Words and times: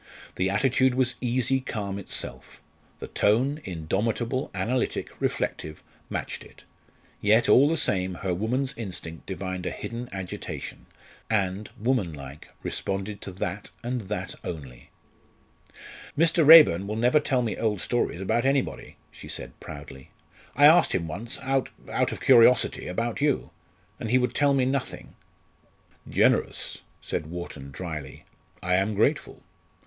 The 0.33 0.49
attitude 0.49 0.95
was 0.95 1.13
easy 1.21 1.59
calm 1.61 1.99
itself. 1.99 2.59
The 2.97 3.05
tone 3.05 3.61
indomitable, 3.63 4.49
analytic, 4.51 5.11
reflective 5.21 5.83
matched 6.09 6.43
it. 6.43 6.63
Yet, 7.21 7.47
all 7.47 7.69
the 7.69 7.77
same, 7.77 8.15
her 8.15 8.33
woman's 8.33 8.75
instinct 8.75 9.27
divined 9.27 9.67
a 9.67 9.69
hidden 9.69 10.09
agitation, 10.11 10.87
and, 11.29 11.69
woman 11.77 12.13
like, 12.13 12.47
responded 12.63 13.21
to 13.21 13.31
that 13.33 13.69
and 13.83 14.01
that 14.09 14.33
only. 14.43 14.89
"Mr. 16.17 16.43
Raeburn 16.43 16.87
will 16.87 16.95
never 16.95 17.19
tell 17.19 17.43
me 17.43 17.55
old 17.55 17.79
stories 17.79 18.21
about 18.21 18.43
anybody," 18.43 18.95
she 19.11 19.27
said 19.27 19.59
proudly. 19.59 20.09
"I 20.55 20.65
asked 20.65 20.93
him 20.95 21.07
once, 21.07 21.39
out 21.41 21.69
out 21.91 22.11
of 22.11 22.21
curiosity 22.21 22.87
about 22.87 23.21
you, 23.21 23.51
and 23.99 24.09
he 24.09 24.17
would 24.17 24.33
tell 24.33 24.55
me 24.55 24.65
nothing." 24.65 25.13
"Generous!" 26.09 26.79
said 27.03 27.27
Wharton, 27.27 27.69
drily. 27.69 28.25
"I 28.63 28.73
am 28.73 28.95
grateful." 28.95 29.43